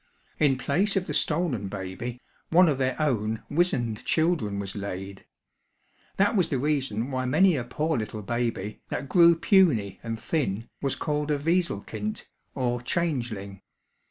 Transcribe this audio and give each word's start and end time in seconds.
In 0.39 0.57
place 0.57 0.95
of 0.95 1.05
the 1.05 1.13
stolen 1.13 1.67
baby, 1.67 2.19
one 2.49 2.67
of 2.67 2.79
their 2.79 2.99
own 2.99 3.43
wizened 3.51 4.03
children 4.03 4.57
was 4.57 4.75
laid. 4.75 5.27
That 6.17 6.35
was 6.35 6.49
the 6.49 6.57
reason 6.57 7.11
why 7.11 7.25
many 7.25 7.55
a 7.55 7.63
poor 7.63 7.99
little 7.99 8.23
baby, 8.23 8.81
that 8.89 9.07
grew 9.09 9.35
puny 9.35 9.99
and 10.01 10.19
thin, 10.19 10.67
was 10.81 10.95
called 10.95 11.29
a 11.29 11.37
"wiseel 11.37 11.85
kind," 11.85 12.25
or 12.55 12.81
changeling. 12.81 13.61